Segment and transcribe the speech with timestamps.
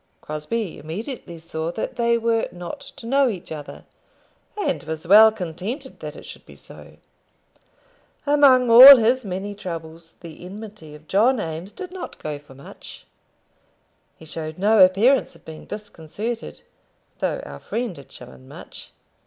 [0.19, 3.85] Crosbie immediately saw that they were not to know each other,
[4.59, 6.97] and was well contented that it should be so.
[8.25, 13.05] Among all his many troubles, the enmity of John Eames did not go for much.
[14.17, 16.61] He showed no appearance of being disconcerted,
[17.19, 18.91] though our friend had shown much.